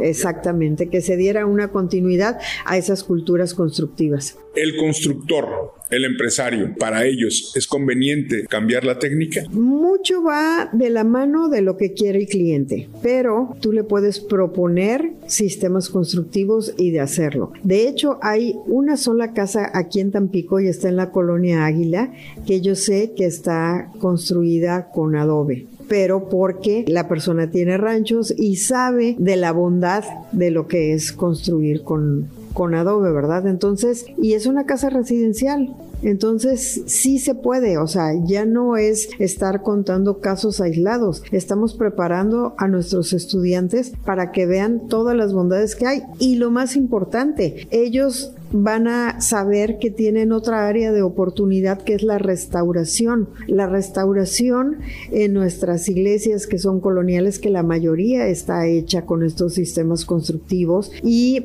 exactamente, 0.02 0.88
que 0.88 1.00
se 1.00 1.16
diera 1.16 1.46
una 1.46 1.68
continuidad 1.68 2.38
a 2.64 2.76
esas 2.76 3.04
culturas 3.04 3.54
constructivas. 3.54 4.38
El 4.54 4.76
constructor, 4.76 5.74
el 5.90 6.04
empresario, 6.04 6.74
para 6.78 7.04
ellos 7.04 7.52
es 7.54 7.66
conveniente 7.66 8.46
cambiar 8.48 8.84
la 8.84 8.98
técnica. 8.98 9.42
Mucho 9.50 10.22
va 10.22 10.68
de 10.72 10.90
la 10.90 11.04
mano 11.04 11.48
de 11.48 11.62
lo 11.62 11.76
que 11.76 11.92
quiere 11.92 12.20
el 12.20 12.26
cliente, 12.26 12.88
pero 13.02 13.56
tú 13.60 13.72
le 13.72 13.84
puedes 13.84 14.20
proponer 14.20 15.12
sistemas 15.26 15.88
constructivos 15.88 16.74
y 16.76 16.90
de 16.90 17.00
hacerlo. 17.00 17.52
De 17.62 17.88
hecho, 17.88 18.18
hay 18.22 18.56
una 18.66 18.96
sola 18.96 19.32
casa 19.32 19.70
aquí 19.74 20.00
en 20.00 20.12
Tampico 20.12 20.60
y 20.60 20.68
está 20.68 20.88
en 20.88 20.96
la 20.96 21.10
colonia 21.10 21.66
Águila, 21.66 22.12
que 22.46 22.60
yo 22.60 22.74
sé 22.74 23.12
que 23.16 23.26
está 23.26 23.90
construida 23.98 24.90
con 24.90 25.16
adobe 25.16 25.66
pero 25.88 26.28
porque 26.28 26.84
la 26.88 27.08
persona 27.08 27.50
tiene 27.50 27.76
ranchos 27.76 28.34
y 28.36 28.56
sabe 28.56 29.16
de 29.18 29.36
la 29.36 29.52
bondad 29.52 30.04
de 30.32 30.50
lo 30.50 30.66
que 30.66 30.92
es 30.92 31.12
construir 31.12 31.82
con, 31.82 32.28
con 32.56 32.74
adobe, 32.74 33.12
¿verdad? 33.12 33.46
Entonces, 33.46 34.06
y 34.16 34.32
es 34.32 34.46
una 34.46 34.64
casa 34.64 34.88
residencial. 34.88 35.76
Entonces, 36.02 36.84
sí 36.86 37.18
se 37.18 37.34
puede, 37.34 37.76
o 37.76 37.86
sea, 37.86 38.12
ya 38.24 38.46
no 38.46 38.78
es 38.78 39.10
estar 39.18 39.62
contando 39.62 40.20
casos 40.20 40.62
aislados, 40.62 41.22
estamos 41.32 41.74
preparando 41.74 42.54
a 42.56 42.66
nuestros 42.66 43.12
estudiantes 43.12 43.92
para 44.06 44.32
que 44.32 44.46
vean 44.46 44.88
todas 44.88 45.14
las 45.14 45.34
bondades 45.34 45.76
que 45.76 45.86
hay. 45.86 46.02
Y 46.18 46.36
lo 46.36 46.50
más 46.50 46.76
importante, 46.76 47.68
ellos 47.70 48.32
van 48.52 48.88
a 48.88 49.20
saber 49.20 49.78
que 49.78 49.90
tienen 49.90 50.32
otra 50.32 50.66
área 50.66 50.92
de 50.92 51.02
oportunidad 51.02 51.82
que 51.82 51.94
es 51.94 52.02
la 52.02 52.16
restauración. 52.16 53.28
La 53.48 53.66
restauración 53.66 54.78
en 55.10 55.34
nuestras 55.34 55.88
iglesias 55.88 56.46
que 56.46 56.58
son 56.58 56.80
coloniales, 56.80 57.38
que 57.38 57.50
la 57.50 57.62
mayoría 57.62 58.28
está 58.28 58.66
hecha 58.66 59.02
con 59.02 59.24
estos 59.24 59.54
sistemas 59.54 60.06
constructivos 60.06 60.90
y 61.02 61.42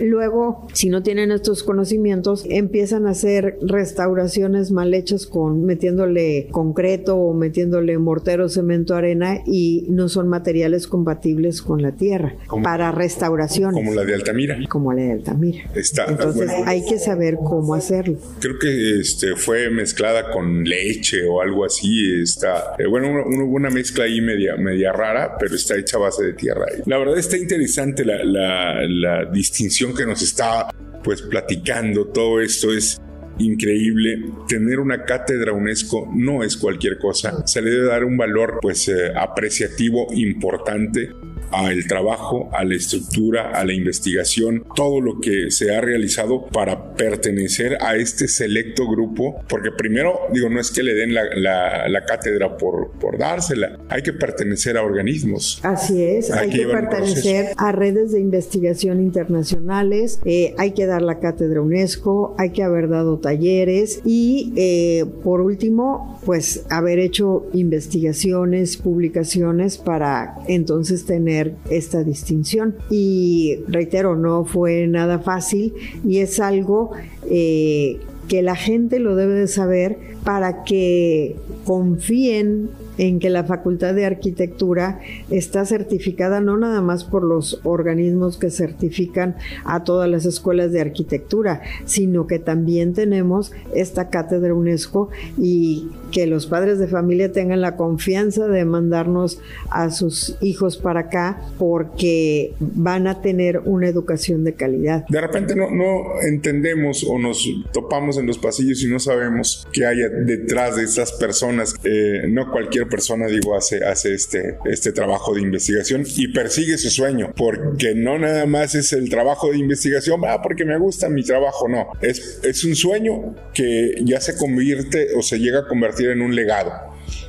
Luego, 0.00 0.66
si 0.72 0.88
no 0.88 1.02
tienen 1.02 1.30
estos 1.32 1.62
conocimientos, 1.62 2.44
empiezan 2.48 3.06
a 3.06 3.10
hacer 3.10 3.58
restauraciones 3.62 4.70
mal 4.70 4.92
hechas 4.94 5.26
con 5.26 5.64
metiéndole 5.64 6.48
concreto 6.50 7.16
o 7.16 7.34
metiéndole 7.34 7.98
mortero, 7.98 8.48
cemento, 8.48 8.94
arena 8.94 9.38
y 9.46 9.86
no 9.88 10.08
son 10.08 10.28
materiales 10.28 10.86
compatibles 10.86 11.62
con 11.62 11.82
la 11.82 11.92
tierra 11.92 12.34
Como- 12.46 12.62
para 12.64 12.92
restauración. 12.92 13.72
Como 13.72 13.94
la 13.94 14.04
de 14.04 14.14
Altamira. 14.14 14.58
Como 14.68 14.92
la 14.92 15.02
de 15.02 15.12
Altamira. 15.12 15.70
Está, 15.74 16.06
Entonces 16.06 16.46
bueno, 16.46 16.64
hay 16.66 16.84
que 16.84 16.98
saber 16.98 17.36
cómo 17.36 17.74
hacerlo. 17.74 18.18
creo 18.40 18.58
que 18.58 19.00
este 19.00 19.34
fue 19.36 19.70
mezclada 19.70 20.30
con 20.30 20.64
leche 20.64 21.24
o 21.28 21.40
algo 21.40 21.64
así. 21.64 22.20
Está, 22.22 22.74
eh, 22.78 22.86
bueno, 22.86 23.08
una- 23.10 23.44
una 23.44 23.70
mezcla 23.70 24.04
ahí 24.04 24.20
media, 24.20 24.56
media 24.56 24.92
rara, 24.92 25.36
pero 25.38 25.54
está 25.54 25.76
hecha 25.76 25.96
a 25.96 26.00
base 26.00 26.24
de 26.24 26.32
tierra. 26.34 26.66
La 26.86 26.98
verdad 26.98 27.18
está 27.18 27.36
interesante 27.36 28.04
la, 28.04 28.22
la- 28.24 28.86
la 28.86 29.24
distinción 29.26 29.85
que 29.94 30.06
nos 30.06 30.22
está 30.22 30.68
pues 31.02 31.22
platicando. 31.22 32.06
Todo 32.06 32.40
esto 32.40 32.72
es 32.72 33.00
increíble. 33.38 34.32
Tener 34.48 34.80
una 34.80 35.04
cátedra 35.04 35.52
UNESCO 35.52 36.10
no 36.14 36.42
es 36.42 36.56
cualquier 36.56 36.98
cosa. 36.98 37.46
Se 37.46 37.60
le 37.62 37.70
debe 37.70 37.86
dar 37.86 38.04
un 38.04 38.16
valor 38.16 38.58
pues 38.60 38.88
eh, 38.88 39.12
apreciativo 39.14 40.08
importante 40.12 41.10
al 41.50 41.86
trabajo, 41.86 42.48
a 42.52 42.64
la 42.64 42.74
estructura, 42.74 43.50
a 43.50 43.64
la 43.64 43.72
investigación, 43.72 44.64
todo 44.74 45.00
lo 45.00 45.20
que 45.20 45.50
se 45.50 45.74
ha 45.74 45.80
realizado 45.80 46.46
para 46.46 46.94
pertenecer 46.94 47.78
a 47.80 47.96
este 47.96 48.28
selecto 48.28 48.88
grupo, 48.88 49.40
porque 49.48 49.70
primero, 49.70 50.18
digo, 50.32 50.48
no 50.48 50.60
es 50.60 50.70
que 50.70 50.82
le 50.82 50.94
den 50.94 51.14
la, 51.14 51.22
la- 51.34 51.88
la 51.88 52.04
cátedra 52.04 52.56
por, 52.56 52.90
por 52.98 53.18
dársela, 53.18 53.78
hay 53.88 54.02
que 54.02 54.12
pertenecer 54.12 54.76
a 54.76 54.82
organismos. 54.82 55.60
Así 55.62 56.02
es, 56.02 56.30
Hay 56.30 56.50
hay, 56.50 56.58
que 56.58 56.66
pertenecer 56.66 57.46
a 57.56 57.72
redes 57.72 58.12
de 58.12 58.20
investigación 58.20 59.00
internacionales, 59.00 60.20
eh, 60.24 60.54
hay 60.58 60.72
que 60.72 60.86
dar 60.86 61.02
la 61.02 61.18
cátedra 61.20 61.60
UNESCO, 61.60 62.34
hay 62.38 62.50
que 62.50 62.62
haber 62.62 62.88
dado 62.88 63.18
talleres 63.18 64.00
y 64.04 64.52
eh, 64.56 65.04
por 65.22 65.40
último, 65.40 66.20
pues 66.24 66.64
haber 66.70 66.98
hecho 66.98 67.46
investigaciones, 67.52 68.76
publicaciones 68.76 69.78
para 69.78 70.36
entonces 70.48 71.04
tener 71.06 71.35
esta 71.70 72.02
distinción. 72.04 72.76
Y 72.90 73.58
reitero, 73.68 74.16
no 74.16 74.44
fue 74.44 74.86
nada 74.86 75.18
fácil 75.18 75.74
y 76.06 76.18
es 76.18 76.40
algo 76.40 76.92
eh, 77.30 77.98
que 78.28 78.42
la 78.42 78.56
gente 78.56 78.98
lo 78.98 79.16
debe 79.16 79.34
de 79.34 79.48
saber 79.48 79.98
para 80.24 80.64
que 80.64 81.36
confíen 81.64 82.70
en 82.98 83.20
que 83.20 83.30
la 83.30 83.44
Facultad 83.44 83.94
de 83.94 84.06
Arquitectura 84.06 85.00
está 85.30 85.64
certificada 85.64 86.40
no 86.40 86.56
nada 86.56 86.80
más 86.80 87.04
por 87.04 87.22
los 87.22 87.60
organismos 87.64 88.36
que 88.36 88.50
certifican 88.50 89.36
a 89.64 89.84
todas 89.84 90.08
las 90.08 90.24
escuelas 90.24 90.72
de 90.72 90.80
arquitectura, 90.80 91.62
sino 91.84 92.26
que 92.26 92.38
también 92.38 92.94
tenemos 92.94 93.52
esta 93.74 94.08
cátedra 94.08 94.54
UNESCO 94.54 95.10
y 95.38 95.88
que 96.10 96.26
los 96.26 96.46
padres 96.46 96.78
de 96.78 96.88
familia 96.88 97.32
tengan 97.32 97.60
la 97.60 97.76
confianza 97.76 98.46
de 98.46 98.64
mandarnos 98.64 99.38
a 99.70 99.90
sus 99.90 100.36
hijos 100.40 100.76
para 100.76 101.00
acá 101.00 101.42
porque 101.58 102.54
van 102.60 103.06
a 103.06 103.20
tener 103.22 103.60
una 103.64 103.88
educación 103.88 104.44
de 104.44 104.54
calidad. 104.54 105.04
De 105.08 105.20
repente 105.20 105.54
no, 105.54 105.70
no 105.70 106.20
entendemos 106.22 107.04
o 107.08 107.18
nos 107.18 107.46
topamos 107.72 108.18
en 108.18 108.26
los 108.26 108.38
pasillos 108.38 108.82
y 108.82 108.88
no 108.88 108.98
sabemos 108.98 109.66
qué 109.72 109.86
hay 109.86 109.98
detrás 110.24 110.76
de 110.76 110.84
estas 110.84 111.12
personas. 111.12 111.74
Eh, 111.84 112.24
no 112.28 112.50
cualquier 112.50 112.88
persona, 112.88 113.26
digo, 113.26 113.56
hace, 113.56 113.84
hace 113.84 114.14
este, 114.14 114.58
este 114.64 114.92
trabajo 114.92 115.34
de 115.34 115.42
investigación 115.42 116.04
y 116.16 116.28
persigue 116.28 116.78
su 116.78 116.90
sueño, 116.90 117.32
porque 117.36 117.94
no 117.94 118.18
nada 118.18 118.46
más 118.46 118.74
es 118.74 118.92
el 118.92 119.08
trabajo 119.08 119.50
de 119.50 119.58
investigación, 119.58 120.20
va, 120.22 120.42
porque 120.42 120.64
me 120.64 120.78
gusta 120.78 121.08
mi 121.08 121.22
trabajo, 121.22 121.68
no. 121.68 121.88
Es, 122.00 122.40
es 122.42 122.64
un 122.64 122.74
sueño 122.74 123.34
que 123.54 123.94
ya 124.02 124.20
se 124.20 124.36
convierte 124.36 125.08
o 125.16 125.22
se 125.22 125.38
llega 125.38 125.60
a 125.60 125.66
convertir 125.66 125.95
en 126.04 126.22
un 126.22 126.34
legado. 126.34 126.72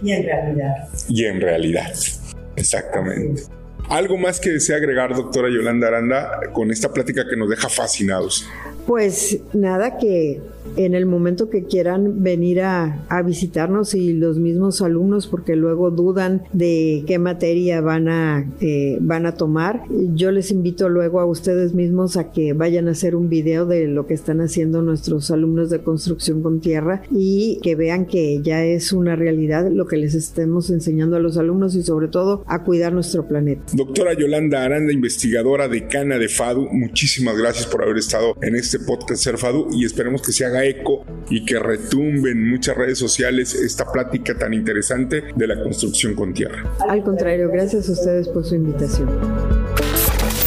Y 0.02 0.12
en 0.12 0.24
realidad. 0.24 0.76
Y 1.08 1.26
en 1.26 1.42
realidad, 1.42 1.94
exactamente. 2.56 3.44
¿Algo 3.90 4.18
más 4.18 4.40
que 4.40 4.50
desea 4.50 4.78
agregar, 4.78 5.16
doctora 5.16 5.50
Yolanda 5.50 5.88
Aranda, 5.88 6.40
con 6.52 6.72
esta 6.72 6.92
plática 6.92 7.26
que 7.30 7.38
nos 7.38 7.50
deja 7.50 7.70
fascinados? 7.70 8.46
Pues 8.88 9.42
nada, 9.54 9.98
que 9.98 10.42
en 10.78 10.96
el 10.96 11.06
momento 11.06 11.50
que 11.50 11.64
quieran 11.64 12.24
venir 12.24 12.62
a, 12.62 13.04
visitarnos 13.26 13.96
y 13.96 14.14
los 14.14 14.38
mismos 14.38 14.82
alumnos, 14.82 15.28
porque 15.28 15.56
luego 15.56 15.92
dudan 15.92 16.44
de 16.54 17.04
qué 17.08 17.18
materia 17.20 17.82
van 17.82 18.08
a, 18.08 18.46
eh, 18.62 18.98
van 19.02 19.26
a 19.26 19.34
tomar, 19.34 19.84
yo 20.14 20.32
les 20.32 20.52
invito 20.52 20.88
luego 20.88 21.20
a 21.20 21.26
ustedes 21.26 21.74
mismos 21.74 22.16
a 22.16 22.32
que 22.32 22.54
vayan 22.54 22.88
a 22.88 22.92
hacer 22.92 23.16
un 23.16 23.28
video 23.28 23.66
de 23.66 23.88
lo 23.88 24.06
que 24.06 24.14
están 24.14 24.40
haciendo 24.40 24.82
nuestros 24.82 25.32
alumnos 25.32 25.70
de 25.70 25.80
construcción 25.80 26.44
con 26.44 26.62
tierra 26.62 27.02
y 27.12 27.60
que 27.64 27.76
vean 27.76 28.06
que 28.06 28.40
ya 28.42 28.64
es 28.64 28.94
una 28.94 29.16
realidad 29.16 29.70
lo 29.70 29.88
que 29.88 29.98
les 29.98 30.14
estemos 30.14 30.70
enseñando 30.70 31.16
a 31.16 31.20
los 31.20 31.38
alumnos 31.38 31.76
y 31.76 31.84
sobre 31.84 32.08
todo 32.08 32.44
a 32.46 32.64
cuidar 32.64 32.94
nuestro 32.94 33.28
planeta. 33.28 33.64
Doctora 33.74 34.14
Yolanda 34.14 34.64
Aranda, 34.64 34.94
investigadora 34.94 35.68
decana 35.68 36.20
de 36.20 36.30
FADU, 36.30 36.68
muchísimas 36.72 37.38
gracias 37.38 37.66
por 37.66 37.84
haber 37.84 37.98
estado 37.98 38.36
en 38.42 38.56
este 38.56 38.77
podcast 38.80 39.24
Ser 39.24 39.38
FADU 39.38 39.70
y 39.72 39.86
esperemos 39.86 40.22
que 40.22 40.32
se 40.32 40.46
haga 40.46 40.66
eco 40.66 41.06
y 41.30 41.46
que 41.46 41.60
retumbe 41.60 42.32
en 42.32 42.50
muchas 42.50 42.76
redes 42.76 42.98
sociales 42.98 43.54
esta 43.54 43.92
plática 43.92 44.38
tan 44.38 44.54
interesante 44.54 45.24
de 45.36 45.48
la 45.48 45.62
construcción 45.62 46.14
con 46.14 46.34
tierra. 46.34 46.64
Al 46.88 47.04
contrario, 47.04 47.50
gracias 47.50 47.90
a 47.90 47.92
ustedes 47.92 48.28
por 48.28 48.46
su 48.46 48.56
invitación. 48.56 49.10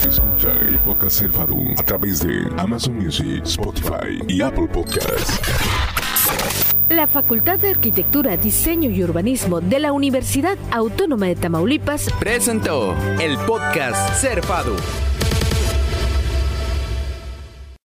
Escucha 0.09 0.53
el 0.69 0.79
podcast 0.79 1.19
Ser 1.21 1.31
FADU 1.31 1.75
a 1.77 1.83
través 1.83 2.27
de 2.27 2.35
Amazon 2.57 2.97
Music, 2.97 3.43
Spotify 3.45 4.21
y 4.29 4.41
Apple 4.43 4.69
Podcasts. 4.73 5.41
La 6.91 7.07
Facultad 7.07 7.61
de 7.61 7.71
Arquitectura, 7.71 8.37
Diseño 8.37 8.91
y 8.91 9.05
Urbanismo 9.05 9.61
de 9.61 9.79
la 9.79 9.93
Universidad 9.93 10.59
Autónoma 10.73 11.27
de 11.27 11.37
Tamaulipas 11.37 12.09
presentó 12.19 12.97
el 13.21 13.39
podcast 13.47 14.21
Ser 14.21 14.43
FADU. 14.43 14.75